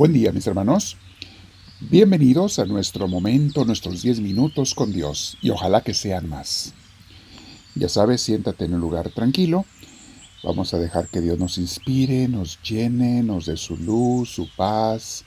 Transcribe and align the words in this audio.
Buen 0.00 0.14
día 0.14 0.32
mis 0.32 0.46
hermanos. 0.46 0.96
Bienvenidos 1.78 2.58
a 2.58 2.64
nuestro 2.64 3.06
momento, 3.06 3.66
nuestros 3.66 4.00
10 4.00 4.20
minutos 4.20 4.74
con 4.74 4.94
Dios 4.94 5.36
y 5.42 5.50
ojalá 5.50 5.82
que 5.82 5.92
sean 5.92 6.26
más. 6.26 6.72
Ya 7.74 7.90
sabes, 7.90 8.22
siéntate 8.22 8.64
en 8.64 8.72
un 8.72 8.80
lugar 8.80 9.10
tranquilo. 9.10 9.66
Vamos 10.42 10.72
a 10.72 10.78
dejar 10.78 11.08
que 11.08 11.20
Dios 11.20 11.38
nos 11.38 11.58
inspire, 11.58 12.28
nos 12.28 12.62
llene, 12.62 13.22
nos 13.22 13.44
dé 13.44 13.58
su 13.58 13.76
luz, 13.76 14.30
su 14.30 14.48
paz 14.56 15.26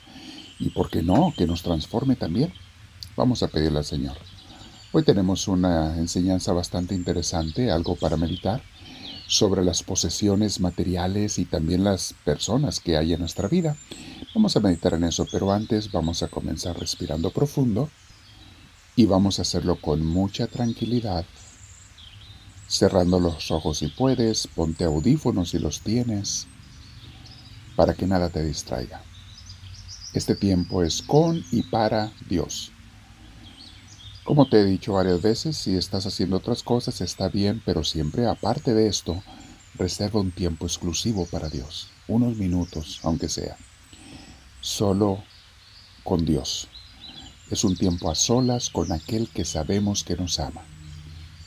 y, 0.58 0.70
¿por 0.70 0.90
qué 0.90 1.04
no?, 1.04 1.32
que 1.38 1.46
nos 1.46 1.62
transforme 1.62 2.16
también. 2.16 2.52
Vamos 3.16 3.44
a 3.44 3.46
pedirle 3.46 3.78
al 3.78 3.84
Señor. 3.84 4.16
Hoy 4.90 5.04
tenemos 5.04 5.46
una 5.46 5.96
enseñanza 5.98 6.52
bastante 6.52 6.96
interesante, 6.96 7.70
algo 7.70 7.94
para 7.94 8.16
meditar, 8.16 8.60
sobre 9.28 9.64
las 9.64 9.84
posesiones 9.84 10.58
materiales 10.58 11.38
y 11.38 11.44
también 11.44 11.84
las 11.84 12.16
personas 12.24 12.80
que 12.80 12.96
hay 12.96 13.12
en 13.12 13.20
nuestra 13.20 13.46
vida. 13.46 13.76
Vamos 14.34 14.56
a 14.56 14.60
meditar 14.60 14.94
en 14.94 15.04
eso, 15.04 15.28
pero 15.30 15.52
antes 15.52 15.92
vamos 15.92 16.24
a 16.24 16.28
comenzar 16.28 16.76
respirando 16.76 17.30
profundo 17.30 17.88
y 18.96 19.06
vamos 19.06 19.38
a 19.38 19.42
hacerlo 19.42 19.76
con 19.76 20.04
mucha 20.04 20.48
tranquilidad, 20.48 21.24
cerrando 22.66 23.20
los 23.20 23.52
ojos 23.52 23.78
si 23.78 23.86
puedes, 23.86 24.48
ponte 24.48 24.82
audífonos 24.82 25.50
si 25.50 25.60
los 25.60 25.82
tienes, 25.82 26.48
para 27.76 27.94
que 27.94 28.08
nada 28.08 28.28
te 28.28 28.44
distraiga. 28.44 29.04
Este 30.14 30.34
tiempo 30.34 30.82
es 30.82 31.00
con 31.00 31.44
y 31.52 31.62
para 31.62 32.10
Dios. 32.28 32.72
Como 34.24 34.48
te 34.48 34.62
he 34.62 34.64
dicho 34.64 34.94
varias 34.94 35.22
veces, 35.22 35.56
si 35.56 35.76
estás 35.76 36.06
haciendo 36.06 36.38
otras 36.38 36.64
cosas 36.64 37.00
está 37.00 37.28
bien, 37.28 37.62
pero 37.64 37.84
siempre 37.84 38.26
aparte 38.26 38.74
de 38.74 38.88
esto, 38.88 39.22
reserva 39.76 40.18
un 40.18 40.32
tiempo 40.32 40.66
exclusivo 40.66 41.24
para 41.26 41.48
Dios, 41.48 41.90
unos 42.08 42.36
minutos, 42.36 42.98
aunque 43.04 43.28
sea 43.28 43.56
solo 44.64 45.22
con 46.04 46.24
Dios. 46.24 46.68
Es 47.50 47.64
un 47.64 47.76
tiempo 47.76 48.10
a 48.10 48.14
solas 48.14 48.70
con 48.70 48.90
aquel 48.92 49.28
que 49.28 49.44
sabemos 49.44 50.04
que 50.04 50.16
nos 50.16 50.40
ama, 50.40 50.62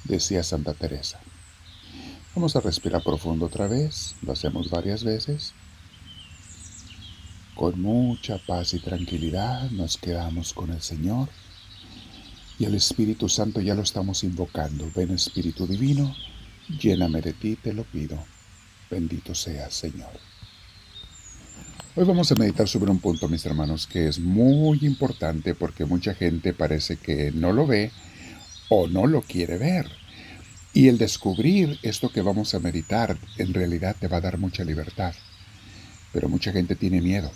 decía 0.03 0.43
Santa 0.43 0.75
Teresa. 0.75 1.19
Vamos 2.35 2.55
a 2.55 2.61
respirar 2.61 3.03
profundo 3.03 3.47
otra 3.47 3.67
vez, 3.67 4.15
lo 4.21 4.33
hacemos 4.33 4.69
varias 4.69 5.03
veces. 5.03 5.53
Con 7.55 7.81
mucha 7.81 8.37
paz 8.37 8.75
y 8.75 8.79
tranquilidad 8.79 9.71
nos 9.71 9.97
quedamos 9.97 10.53
con 10.53 10.69
el 10.71 10.83
Señor 10.83 11.27
y 12.59 12.65
el 12.65 12.75
Espíritu 12.75 13.29
Santo 13.29 13.61
ya 13.61 13.73
lo 13.73 13.81
estamos 13.81 14.23
invocando. 14.23 14.91
Ven 14.95 15.09
Espíritu 15.09 15.65
Divino, 15.65 16.15
lléname 16.79 17.21
de 17.21 17.33
ti, 17.33 17.55
te 17.55 17.73
lo 17.73 17.83
pido. 17.83 18.23
Bendito 18.91 19.33
seas, 19.33 19.73
Señor. 19.73 20.36
Hoy 21.99 22.05
vamos 22.05 22.31
a 22.31 22.35
meditar 22.35 22.67
sobre 22.67 22.91
un 22.91 22.99
punto, 22.99 23.27
mis 23.27 23.43
hermanos, 23.47 23.87
que 23.87 24.07
es 24.07 24.19
muy 24.19 24.77
importante 24.83 25.55
porque 25.55 25.83
mucha 25.83 26.13
gente 26.13 26.53
parece 26.53 26.97
que 26.97 27.31
no 27.31 27.51
lo 27.51 27.65
ve 27.65 27.89
o 28.69 28.87
no 28.87 29.07
lo 29.07 29.23
quiere 29.23 29.57
ver. 29.57 29.89
Y 30.75 30.89
el 30.89 30.99
descubrir 30.99 31.79
esto 31.81 32.11
que 32.11 32.21
vamos 32.21 32.53
a 32.53 32.59
meditar 32.59 33.17
en 33.39 33.51
realidad 33.51 33.95
te 33.99 34.07
va 34.07 34.17
a 34.17 34.21
dar 34.21 34.37
mucha 34.37 34.63
libertad. 34.63 35.15
Pero 36.13 36.29
mucha 36.29 36.51
gente 36.51 36.75
tiene 36.75 37.01
miedo. 37.01 37.31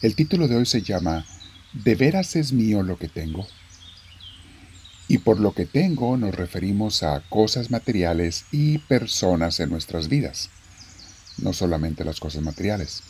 El 0.00 0.14
título 0.14 0.48
de 0.48 0.56
hoy 0.56 0.64
se 0.64 0.80
llama 0.80 1.26
¿De 1.74 1.94
veras 1.94 2.34
es 2.34 2.54
mío 2.54 2.82
lo 2.82 2.96
que 2.96 3.08
tengo? 3.08 3.46
Y 5.06 5.18
por 5.18 5.38
lo 5.38 5.52
que 5.52 5.66
tengo 5.66 6.16
nos 6.16 6.34
referimos 6.34 7.02
a 7.02 7.20
cosas 7.28 7.70
materiales 7.70 8.46
y 8.52 8.78
personas 8.78 9.60
en 9.60 9.68
nuestras 9.68 10.08
vidas. 10.08 10.48
No 11.36 11.52
solamente 11.52 12.06
las 12.06 12.20
cosas 12.20 12.40
materiales 12.40 13.02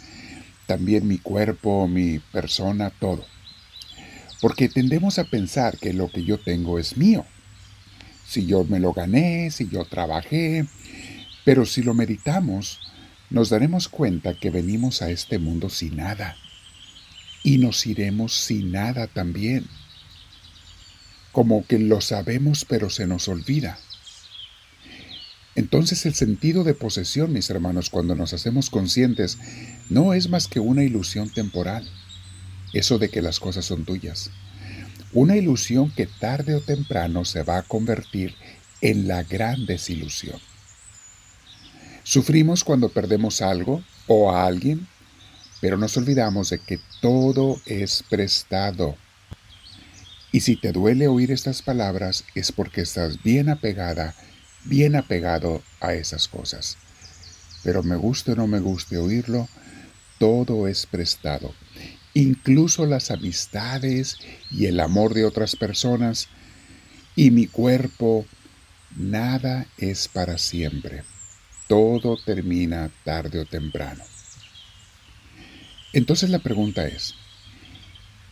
también 0.67 1.07
mi 1.07 1.19
cuerpo, 1.19 1.89
mi 1.89 2.19
persona, 2.19 2.91
todo. 2.91 3.25
Porque 4.41 4.69
tendemos 4.69 5.19
a 5.19 5.25
pensar 5.25 5.79
que 5.79 5.93
lo 5.93 6.11
que 6.11 6.25
yo 6.25 6.39
tengo 6.39 6.79
es 6.79 6.97
mío. 6.97 7.25
Si 8.27 8.47
yo 8.47 8.65
me 8.65 8.81
lo 8.81 8.93
gané, 8.93 9.51
si 9.51 9.69
yo 9.69 9.85
trabajé, 9.85 10.67
pero 11.45 11.67
si 11.67 11.83
lo 11.83 11.95
meditamos, 11.95 12.81
nos 13.31 13.51
daremos 13.51 13.89
cuenta 13.89 14.35
que 14.35 14.51
venimos 14.51 15.03
a 15.03 15.11
este 15.11 15.39
mundo 15.39 15.69
sin 15.69 15.97
nada. 15.97 16.37
Y 17.45 17.59
nos 17.59 17.87
iremos 17.87 18.35
sin 18.35 18.73
nada 18.73 19.07
también. 19.07 19.67
Como 21.33 21.67
que 21.67 21.79
lo 21.79 22.01
sabemos 22.01 22.65
pero 22.65 22.91
se 22.91 23.07
nos 23.07 23.29
olvida. 23.29 23.79
Entonces 25.55 26.07
el 26.07 26.15
sentido 26.15 26.65
de 26.65 26.75
posesión, 26.75 27.33
mis 27.33 27.51
hermanos, 27.51 27.91
cuando 27.91 28.15
nos 28.15 28.33
hacemos 28.33 28.71
conscientes, 28.71 29.39
no 29.91 30.15
es 30.15 30.29
más 30.29 30.49
que 30.49 30.61
una 30.61 30.83
ilusión 30.83 31.29
temporal, 31.29 31.89
eso 32.73 32.99
de 32.99 33.11
que 33.11 33.21
las 33.21 33.39
cosas 33.39 33.67
son 33.67 33.85
tuyas. 33.85 34.31
Una 35.13 35.37
ilusión 35.37 35.91
que 35.91 36.07
tarde 36.07 36.55
o 36.55 36.61
temprano 36.61 37.27
se 37.27 37.43
va 37.43 37.59
a 37.59 37.63
convertir 37.63 38.35
en 38.81 39.07
la 39.07 39.25
gran 39.25 39.67
desilusión. 39.67 40.41
Sufrimos 42.03 42.65
cuando 42.65 42.89
perdemos 42.89 43.43
algo 43.43 43.85
o 44.07 44.33
a 44.33 44.47
alguien, 44.47 44.89
pero 45.61 45.77
nos 45.77 45.97
olvidamos 45.99 46.51
de 46.51 46.59
que 46.59 46.81
todo 47.01 47.61
es 47.67 48.03
prestado. 48.09 48.97
Y 50.33 50.41
si 50.41 50.57
te 50.57 50.73
duele 50.73 51.09
oír 51.09 51.31
estas 51.31 51.61
palabras 51.61 52.25
es 52.35 52.51
porque 52.51 52.81
estás 52.81 53.23
bien 53.23 53.51
apegada 53.51 54.15
bien 54.65 54.97
apegado 54.97 55.63
a 55.81 55.95
esas 55.95 56.29
cosas. 56.29 56.77
Pero 57.63 57.83
me 57.83 57.97
guste 57.97 58.33
o 58.33 58.37
no 58.37 58.47
me 58.47 58.61
guste 58.61 58.97
oírlo, 58.97 59.49
todo 60.19 60.69
es 60.69 60.87
prestado. 60.87 61.55
Incluso 62.15 62.87
las 62.87 63.11
amistades 63.11 64.19
y 64.51 64.67
el 64.67 64.81
amor 64.81 65.15
de 65.15 65.25
otras 65.25 65.57
personas 65.57 66.29
y 67.17 67.31
mi 67.31 67.47
cuerpo, 67.47 68.27
nada 68.97 69.67
es 69.79 70.09
para 70.09 70.39
siempre. 70.39 71.05
Todo 71.69 72.17
termina 72.17 72.91
tarde 73.05 73.41
o 73.41 73.47
temprano. 73.47 74.05
Entonces 75.93 76.31
la 76.31 76.39
pregunta 76.39 76.87
es, 76.87 77.15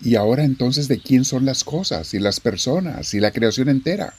¿y 0.00 0.14
ahora 0.14 0.44
entonces 0.44 0.88
de 0.88 1.00
quién 1.00 1.24
son 1.24 1.44
las 1.44 1.62
cosas 1.64 2.14
y 2.14 2.18
las 2.18 2.40
personas 2.40 3.12
y 3.14 3.20
la 3.20 3.32
creación 3.32 3.68
entera? 3.68 4.14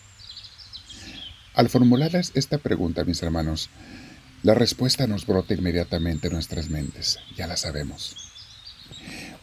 Al 1.54 1.68
formular 1.70 2.16
esta 2.16 2.58
pregunta, 2.60 3.04
mis 3.04 3.22
hermanos, 3.22 3.70
la 4.42 4.54
respuesta 4.54 5.06
nos 5.06 5.26
brota 5.26 5.54
inmediatamente 5.54 6.28
en 6.28 6.34
nuestras 6.34 6.70
mentes, 6.70 7.20
ya 7.36 7.46
la 7.46 7.58
sabemos. 7.58 8.16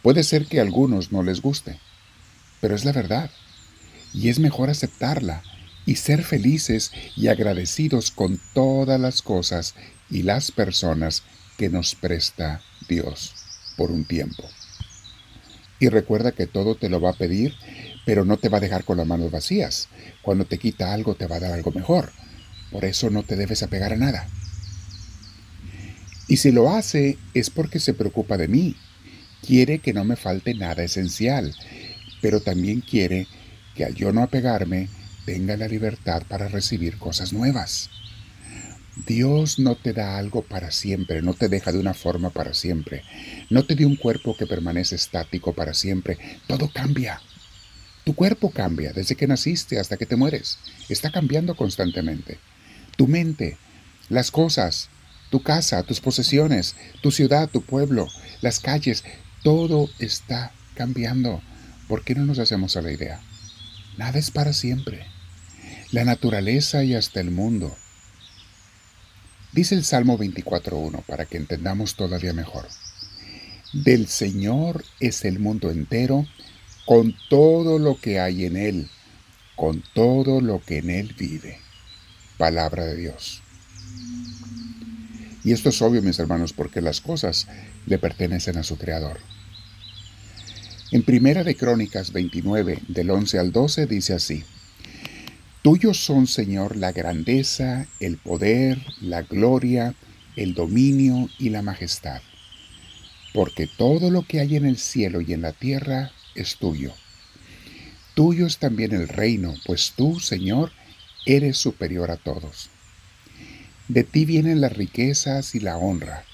Puede 0.02 0.22
ser 0.22 0.46
que 0.46 0.58
a 0.58 0.62
algunos 0.62 1.12
no 1.12 1.22
les 1.22 1.42
guste, 1.42 1.78
pero 2.60 2.74
es 2.74 2.84
la 2.86 2.92
verdad, 2.92 3.30
y 4.14 4.30
es 4.30 4.38
mejor 4.38 4.70
aceptarla 4.70 5.42
y 5.84 5.96
ser 5.96 6.22
felices 6.24 6.92
y 7.14 7.28
agradecidos 7.28 8.10
con 8.10 8.40
todas 8.54 8.98
las 8.98 9.20
cosas 9.20 9.74
y 10.10 10.22
las 10.22 10.50
personas 10.50 11.22
que 11.58 11.68
nos 11.68 11.94
presta 11.94 12.62
Dios 12.88 13.34
por 13.76 13.90
un 13.90 14.04
tiempo. 14.04 14.48
Y 15.78 15.88
recuerda 15.88 16.32
que 16.32 16.46
todo 16.46 16.74
te 16.74 16.88
lo 16.88 17.00
va 17.00 17.10
a 17.10 17.18
pedir 17.18 17.54
pero 18.08 18.24
no 18.24 18.38
te 18.38 18.48
va 18.48 18.56
a 18.56 18.62
dejar 18.62 18.84
con 18.84 18.96
las 18.96 19.06
manos 19.06 19.30
vacías. 19.30 19.90
Cuando 20.22 20.46
te 20.46 20.56
quita 20.56 20.94
algo 20.94 21.14
te 21.14 21.26
va 21.26 21.36
a 21.36 21.40
dar 21.40 21.52
algo 21.52 21.72
mejor. 21.72 22.10
Por 22.72 22.86
eso 22.86 23.10
no 23.10 23.22
te 23.22 23.36
debes 23.36 23.62
apegar 23.62 23.92
a 23.92 23.96
nada. 23.96 24.26
Y 26.26 26.38
si 26.38 26.50
lo 26.50 26.70
hace 26.70 27.18
es 27.34 27.50
porque 27.50 27.78
se 27.78 27.92
preocupa 27.92 28.38
de 28.38 28.48
mí. 28.48 28.76
Quiere 29.46 29.80
que 29.80 29.92
no 29.92 30.04
me 30.04 30.16
falte 30.16 30.54
nada 30.54 30.82
esencial, 30.84 31.54
pero 32.22 32.40
también 32.40 32.80
quiere 32.80 33.26
que 33.74 33.84
al 33.84 33.94
yo 33.94 34.10
no 34.10 34.22
apegarme 34.22 34.88
tenga 35.26 35.58
la 35.58 35.68
libertad 35.68 36.22
para 36.26 36.48
recibir 36.48 36.96
cosas 36.96 37.34
nuevas. 37.34 37.90
Dios 39.06 39.58
no 39.58 39.76
te 39.76 39.92
da 39.92 40.16
algo 40.16 40.40
para 40.40 40.70
siempre, 40.70 41.20
no 41.20 41.34
te 41.34 41.50
deja 41.50 41.72
de 41.72 41.78
una 41.78 41.92
forma 41.92 42.30
para 42.30 42.54
siempre, 42.54 43.02
no 43.50 43.66
te 43.66 43.74
dio 43.74 43.86
un 43.86 43.96
cuerpo 43.96 44.34
que 44.34 44.46
permanece 44.46 44.94
estático 44.94 45.52
para 45.52 45.74
siempre, 45.74 46.16
todo 46.46 46.70
cambia. 46.72 47.20
Tu 48.08 48.14
cuerpo 48.14 48.48
cambia 48.48 48.94
desde 48.94 49.16
que 49.16 49.26
naciste 49.26 49.78
hasta 49.78 49.98
que 49.98 50.06
te 50.06 50.16
mueres. 50.16 50.58
Está 50.88 51.10
cambiando 51.10 51.54
constantemente. 51.54 52.38
Tu 52.96 53.06
mente, 53.06 53.58
las 54.08 54.30
cosas, 54.30 54.88
tu 55.28 55.42
casa, 55.42 55.82
tus 55.82 56.00
posesiones, 56.00 56.74
tu 57.02 57.10
ciudad, 57.10 57.50
tu 57.50 57.60
pueblo, 57.60 58.08
las 58.40 58.60
calles, 58.60 59.04
todo 59.42 59.90
está 59.98 60.52
cambiando. 60.74 61.42
¿Por 61.86 62.02
qué 62.02 62.14
no 62.14 62.24
nos 62.24 62.38
hacemos 62.38 62.78
a 62.78 62.80
la 62.80 62.92
idea? 62.92 63.20
Nada 63.98 64.18
es 64.18 64.30
para 64.30 64.54
siempre. 64.54 65.04
La 65.92 66.06
naturaleza 66.06 66.84
y 66.84 66.94
hasta 66.94 67.20
el 67.20 67.30
mundo. 67.30 67.76
Dice 69.52 69.74
el 69.74 69.84
Salmo 69.84 70.16
24.1 70.16 71.04
para 71.04 71.26
que 71.26 71.36
entendamos 71.36 71.94
todavía 71.94 72.32
mejor. 72.32 72.66
Del 73.74 74.08
Señor 74.08 74.82
es 74.98 75.26
el 75.26 75.40
mundo 75.40 75.70
entero 75.70 76.26
con 76.88 77.14
todo 77.28 77.78
lo 77.78 78.00
que 78.00 78.18
hay 78.18 78.46
en 78.46 78.56
Él, 78.56 78.88
con 79.56 79.84
todo 79.92 80.40
lo 80.40 80.62
que 80.64 80.78
en 80.78 80.88
Él 80.88 81.14
vive. 81.18 81.58
Palabra 82.38 82.86
de 82.86 82.96
Dios. 82.96 83.42
Y 85.44 85.52
esto 85.52 85.68
es 85.68 85.82
obvio, 85.82 86.00
mis 86.00 86.18
hermanos, 86.18 86.54
porque 86.54 86.80
las 86.80 87.02
cosas 87.02 87.46
le 87.84 87.98
pertenecen 87.98 88.56
a 88.56 88.62
su 88.62 88.78
Creador. 88.78 89.18
En 90.90 91.02
Primera 91.02 91.44
de 91.44 91.56
Crónicas 91.56 92.10
29, 92.10 92.78
del 92.88 93.10
11 93.10 93.38
al 93.38 93.52
12, 93.52 93.86
dice 93.86 94.14
así. 94.14 94.44
Tuyos 95.60 96.02
son, 96.02 96.26
Señor, 96.26 96.74
la 96.74 96.92
grandeza, 96.92 97.86
el 98.00 98.16
poder, 98.16 98.78
la 99.02 99.20
gloria, 99.20 99.94
el 100.36 100.54
dominio 100.54 101.28
y 101.38 101.50
la 101.50 101.60
majestad, 101.60 102.22
porque 103.34 103.66
todo 103.66 104.10
lo 104.10 104.22
que 104.22 104.40
hay 104.40 104.56
en 104.56 104.64
el 104.64 104.78
cielo 104.78 105.20
y 105.20 105.34
en 105.34 105.42
la 105.42 105.52
tierra 105.52 106.12
es 106.40 106.56
tuyo. 106.56 106.92
Tuyo 108.14 108.46
es 108.46 108.58
también 108.58 108.92
el 108.92 109.08
reino, 109.08 109.54
pues 109.66 109.92
tú, 109.96 110.18
Señor, 110.20 110.72
eres 111.26 111.58
superior 111.58 112.10
a 112.10 112.16
todos. 112.16 112.70
De 113.88 114.04
ti 114.04 114.24
vienen 114.24 114.60
las 114.60 114.72
riquezas 114.72 115.54
y 115.54 115.60
la 115.60 115.76
honra. 115.76 116.24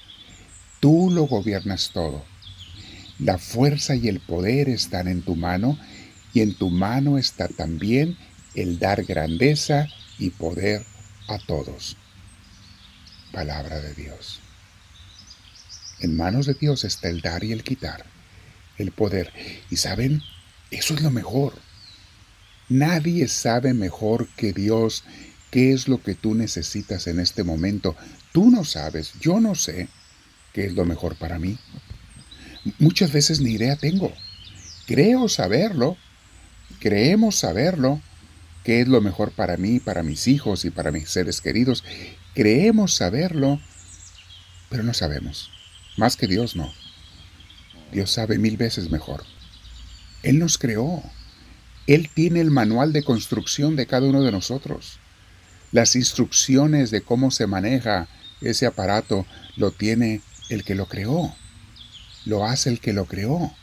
Tú 0.79 1.09
lo 1.11 1.23
gobiernas 1.23 1.91
todo. 1.93 2.25
La 3.19 3.37
fuerza 3.37 3.95
y 3.95 4.07
el 4.07 4.19
poder 4.19 4.67
están 4.67 5.07
en 5.07 5.21
tu 5.21 5.35
mano, 5.35 5.79
y 6.33 6.41
en 6.41 6.53
tu 6.53 6.69
mano 6.69 7.17
está 7.17 7.47
también 7.47 8.17
el 8.55 8.77
dar 8.77 9.03
grandeza 9.05 9.87
y 10.19 10.31
poder 10.31 10.85
a 11.27 11.37
todos. 11.39 11.97
Palabra 13.31 13.79
de 13.79 13.93
Dios. 13.93 14.39
En 15.99 16.17
manos 16.17 16.45
de 16.45 16.55
Dios 16.55 16.83
está 16.83 17.09
el 17.09 17.21
dar 17.21 17.43
y 17.43 17.53
el 17.53 17.63
quitar, 17.63 18.05
el 18.77 18.91
poder. 18.91 19.31
Y 19.69 19.77
saben, 19.77 20.21
eso 20.71 20.93
es 20.93 21.01
lo 21.01 21.11
mejor. 21.11 21.53
Nadie 22.69 23.27
sabe 23.27 23.73
mejor 23.73 24.27
que 24.35 24.53
Dios 24.53 25.03
qué 25.51 25.71
es 25.71 25.87
lo 25.87 26.01
que 26.01 26.15
tú 26.15 26.33
necesitas 26.35 27.07
en 27.07 27.19
este 27.19 27.43
momento. 27.43 27.95
Tú 28.31 28.49
no 28.49 28.65
sabes, 28.65 29.13
yo 29.21 29.39
no 29.39 29.55
sé 29.55 29.87
qué 30.51 30.65
es 30.65 30.73
lo 30.73 30.85
mejor 30.85 31.15
para 31.15 31.39
mí. 31.39 31.57
Muchas 32.79 33.11
veces 33.11 33.39
ni 33.39 33.51
idea 33.51 33.75
tengo. 33.75 34.11
Creo 34.87 35.29
saberlo, 35.29 35.97
creemos 36.79 37.35
saberlo, 37.35 38.01
qué 38.63 38.81
es 38.81 38.87
lo 38.87 38.99
mejor 38.99 39.31
para 39.31 39.57
mí, 39.57 39.79
para 39.79 40.03
mis 40.03 40.27
hijos 40.27 40.65
y 40.65 40.71
para 40.71 40.91
mis 40.91 41.09
seres 41.09 41.39
queridos. 41.39 41.83
Creemos 42.33 42.95
saberlo, 42.95 43.61
pero 44.69 44.83
no 44.83 44.93
sabemos. 44.93 45.51
Más 45.97 46.17
que 46.17 46.27
Dios 46.27 46.55
no. 46.55 46.73
Dios 47.95 48.11
sabe 48.11 48.37
mil 48.37 48.57
veces 48.57 48.91
mejor. 48.91 49.23
Él 50.21 50.37
nos 50.37 50.57
creó. 50.57 51.01
Él 51.87 52.09
tiene 52.13 52.41
el 52.41 52.51
manual 52.51 52.91
de 52.91 53.03
construcción 53.03 53.77
de 53.77 53.87
cada 53.87 54.05
uno 54.05 54.21
de 54.21 54.33
nosotros. 54.33 54.99
Las 55.71 55.95
instrucciones 55.95 56.91
de 56.91 56.99
cómo 56.99 57.31
se 57.31 57.47
maneja 57.47 58.09
ese 58.41 58.65
aparato 58.65 59.25
lo 59.55 59.71
tiene 59.71 60.21
el 60.49 60.65
que 60.65 60.75
lo 60.75 60.87
creó. 60.87 61.33
Lo 62.25 62.43
hace 62.45 62.69
el 62.69 62.81
que 62.81 62.91
lo 62.91 63.05
creó. 63.05 63.55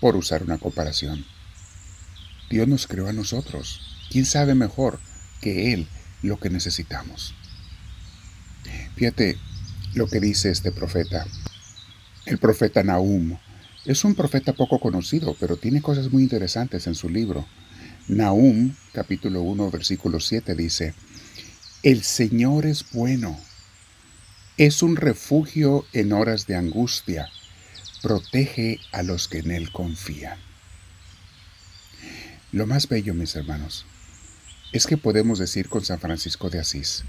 Por 0.00 0.16
usar 0.16 0.42
una 0.42 0.58
comparación. 0.58 1.24
Dios 2.50 2.66
nos 2.66 2.88
creó 2.88 3.06
a 3.06 3.12
nosotros. 3.12 3.80
¿Quién 4.10 4.26
sabe 4.26 4.56
mejor 4.56 4.98
que 5.40 5.72
Él 5.72 5.86
lo 6.22 6.40
que 6.40 6.50
necesitamos? 6.50 7.32
Fíjate 8.96 9.38
lo 9.94 10.08
que 10.08 10.18
dice 10.18 10.50
este 10.50 10.72
profeta. 10.72 11.28
El 12.28 12.36
profeta 12.36 12.82
Nahum 12.82 13.38
es 13.86 14.04
un 14.04 14.14
profeta 14.14 14.52
poco 14.52 14.78
conocido, 14.80 15.34
pero 15.40 15.56
tiene 15.56 15.80
cosas 15.80 16.12
muy 16.12 16.22
interesantes 16.22 16.86
en 16.86 16.94
su 16.94 17.08
libro. 17.08 17.46
Nahum, 18.06 18.74
capítulo 18.92 19.40
1, 19.40 19.70
versículo 19.70 20.20
7, 20.20 20.54
dice, 20.54 20.92
El 21.82 22.02
Señor 22.02 22.66
es 22.66 22.84
bueno, 22.92 23.40
es 24.58 24.82
un 24.82 24.96
refugio 24.96 25.86
en 25.94 26.12
horas 26.12 26.46
de 26.46 26.56
angustia, 26.56 27.30
protege 28.02 28.78
a 28.92 29.02
los 29.02 29.26
que 29.26 29.38
en 29.38 29.50
Él 29.50 29.72
confían. 29.72 30.38
Lo 32.52 32.66
más 32.66 32.88
bello, 32.88 33.14
mis 33.14 33.36
hermanos, 33.36 33.86
es 34.74 34.86
que 34.86 34.98
podemos 34.98 35.38
decir 35.38 35.70
con 35.70 35.82
San 35.82 35.98
Francisco 35.98 36.50
de 36.50 36.58
Asís, 36.58 37.04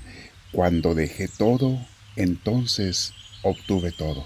cuando 0.54 0.96
dejé 0.96 1.28
todo, 1.28 1.86
entonces 2.16 3.12
obtuve 3.44 3.92
todo. 3.92 4.26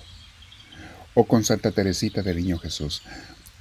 O 1.14 1.26
con 1.26 1.44
Santa 1.44 1.72
Teresita 1.72 2.22
del 2.22 2.38
Niño 2.38 2.58
Jesús, 2.58 3.04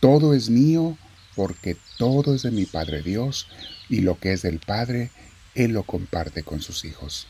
todo 0.00 0.34
es 0.34 0.50
mío 0.50 0.96
porque 1.34 1.76
todo 1.98 2.34
es 2.34 2.42
de 2.42 2.50
mi 2.50 2.66
Padre 2.66 3.02
Dios 3.02 3.48
y 3.88 4.00
lo 4.00 4.18
que 4.18 4.32
es 4.32 4.42
del 4.42 4.58
Padre, 4.58 5.10
Él 5.54 5.72
lo 5.72 5.84
comparte 5.84 6.42
con 6.42 6.60
sus 6.60 6.84
hijos. 6.84 7.26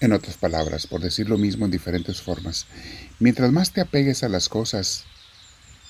En 0.00 0.12
otras 0.12 0.36
palabras, 0.36 0.86
por 0.86 1.00
decir 1.00 1.28
lo 1.28 1.38
mismo 1.38 1.64
en 1.64 1.72
diferentes 1.72 2.22
formas, 2.22 2.66
mientras 3.18 3.50
más 3.50 3.72
te 3.72 3.80
apegues 3.80 4.22
a 4.22 4.28
las 4.28 4.48
cosas, 4.48 5.04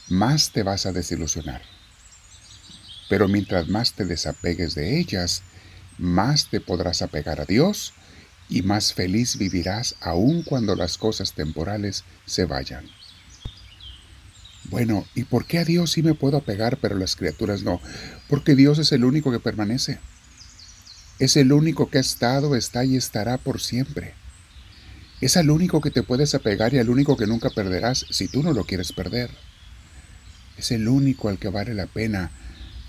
más 0.08 0.50
te 0.52 0.62
vas 0.62 0.86
a 0.86 0.92
desilusionar. 0.92 1.60
Pero 3.08 3.28
mientras 3.28 3.68
más 3.68 3.92
te 3.92 4.06
desapegues 4.06 4.74
de 4.74 4.98
ellas, 4.98 5.42
más 5.98 6.48
te 6.48 6.60
podrás 6.60 7.02
apegar 7.02 7.40
a 7.40 7.44
Dios 7.44 7.92
y 8.48 8.62
más 8.62 8.94
feliz 8.94 9.36
vivirás 9.36 9.94
aun 10.00 10.42
cuando 10.42 10.74
las 10.74 10.96
cosas 10.98 11.32
temporales 11.32 12.04
se 12.24 12.44
vayan. 12.44 12.86
Bueno, 14.70 15.06
¿y 15.14 15.24
por 15.24 15.46
qué 15.46 15.58
a 15.58 15.64
Dios 15.64 15.92
sí 15.92 16.02
me 16.02 16.14
puedo 16.14 16.36
apegar 16.36 16.78
pero 16.78 16.96
las 16.96 17.16
criaturas 17.16 17.62
no? 17.62 17.80
Porque 18.28 18.54
Dios 18.54 18.78
es 18.78 18.92
el 18.92 19.04
único 19.04 19.30
que 19.30 19.40
permanece. 19.40 19.98
Es 21.18 21.36
el 21.36 21.52
único 21.52 21.90
que 21.90 21.98
ha 21.98 22.02
estado, 22.02 22.54
está 22.54 22.84
y 22.84 22.96
estará 22.96 23.38
por 23.38 23.60
siempre. 23.60 24.14
Es 25.20 25.36
al 25.36 25.50
único 25.50 25.80
que 25.80 25.90
te 25.90 26.02
puedes 26.02 26.34
apegar 26.34 26.74
y 26.74 26.78
al 26.78 26.90
único 26.90 27.16
que 27.16 27.26
nunca 27.26 27.50
perderás 27.50 28.06
si 28.10 28.28
tú 28.28 28.42
no 28.42 28.52
lo 28.52 28.64
quieres 28.64 28.92
perder. 28.92 29.30
Es 30.56 30.70
el 30.70 30.86
único 30.86 31.28
al 31.28 31.38
que 31.38 31.48
vale 31.48 31.74
la 31.74 31.86
pena 31.86 32.30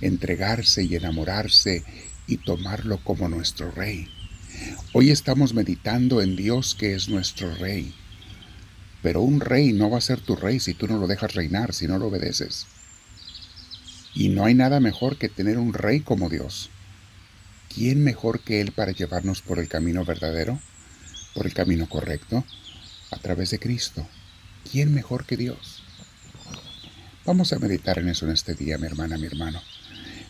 entregarse 0.01 0.83
y 0.83 0.95
enamorarse 0.95 1.83
y 2.27 2.37
tomarlo 2.37 3.03
como 3.03 3.29
nuestro 3.29 3.71
Rey. 3.71 4.07
Hoy 4.91 5.11
estamos 5.11 5.53
meditando 5.53 6.19
en 6.19 6.35
Dios 6.35 6.73
que 6.73 6.95
es 6.95 7.09
nuestro 7.09 7.53
Rey. 7.53 7.93
Pero 9.03 9.21
un 9.21 9.39
rey 9.39 9.71
no 9.71 9.91
va 9.91 9.99
a 9.99 10.01
ser 10.01 10.19
tu 10.19 10.35
rey 10.35 10.59
si 10.59 10.73
tú 10.73 10.87
no 10.87 10.97
lo 10.97 11.05
dejas 11.05 11.35
reinar, 11.35 11.75
si 11.75 11.87
no 11.87 11.99
lo 11.99 12.07
obedeces. 12.07 12.65
Y 14.15 14.29
no 14.29 14.45
hay 14.45 14.55
nada 14.55 14.79
mejor 14.79 15.17
que 15.17 15.29
tener 15.29 15.59
un 15.59 15.73
rey 15.73 15.99
como 15.99 16.27
Dios. 16.27 16.71
¿Quién 17.71 18.03
mejor 18.03 18.39
que 18.39 18.61
Él 18.61 18.71
para 18.71 18.91
llevarnos 18.91 19.43
por 19.43 19.59
el 19.59 19.67
camino 19.67 20.03
verdadero, 20.05 20.59
por 21.35 21.45
el 21.45 21.53
camino 21.53 21.87
correcto, 21.87 22.43
a 23.11 23.17
través 23.17 23.51
de 23.51 23.59
Cristo? 23.59 24.07
¿Quién 24.71 24.91
mejor 24.91 25.25
que 25.27 25.37
Dios? 25.37 25.83
Vamos 27.25 27.53
a 27.53 27.59
meditar 27.59 27.99
en 27.99 28.09
eso 28.09 28.25
en 28.25 28.31
este 28.31 28.55
día, 28.55 28.79
mi 28.79 28.87
hermana, 28.87 29.19
mi 29.19 29.27
hermano. 29.27 29.61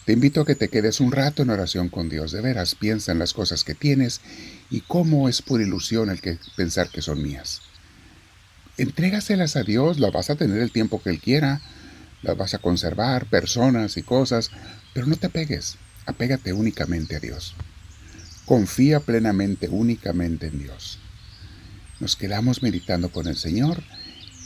Te 0.09 0.13
invito 0.13 0.41
a 0.41 0.45
que 0.47 0.55
te 0.55 0.69
quedes 0.69 1.01
un 1.01 1.11
rato 1.11 1.43
en 1.43 1.51
oración 1.51 1.87
con 1.87 2.09
Dios. 2.09 2.31
De 2.31 2.41
veras, 2.41 2.73
piensa 2.73 3.11
en 3.11 3.19
las 3.19 3.35
cosas 3.35 3.63
que 3.63 3.75
tienes 3.75 4.21
y 4.71 4.81
cómo 4.81 5.29
es 5.29 5.43
por 5.43 5.61
ilusión 5.61 6.09
el 6.09 6.19
que 6.19 6.39
pensar 6.55 6.89
que 6.89 7.03
son 7.03 7.21
mías. 7.21 7.61
Entrégaselas 8.77 9.55
a 9.55 9.61
Dios, 9.61 9.99
las 9.99 10.11
vas 10.11 10.31
a 10.31 10.35
tener 10.35 10.61
el 10.61 10.71
tiempo 10.71 10.99
que 10.99 11.11
Él 11.11 11.19
quiera, 11.19 11.61
las 12.23 12.35
vas 12.35 12.55
a 12.55 12.57
conservar, 12.57 13.27
personas 13.27 13.97
y 13.97 14.01
cosas, 14.01 14.49
pero 14.95 15.05
no 15.05 15.15
te 15.15 15.29
pegues, 15.29 15.75
apégate 16.07 16.53
únicamente 16.53 17.15
a 17.15 17.19
Dios. 17.19 17.53
Confía 18.45 19.01
plenamente, 19.01 19.69
únicamente 19.69 20.47
en 20.47 20.57
Dios. 20.57 20.97
Nos 21.99 22.15
quedamos 22.15 22.63
meditando 22.63 23.11
con 23.11 23.27
el 23.27 23.37
Señor 23.37 23.83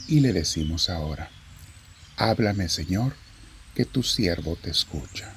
y 0.08 0.20
le 0.20 0.34
decimos 0.34 0.90
ahora, 0.90 1.30
háblame 2.18 2.68
Señor, 2.68 3.14
que 3.74 3.86
tu 3.86 4.02
siervo 4.02 4.58
te 4.60 4.68
escucha. 4.68 5.34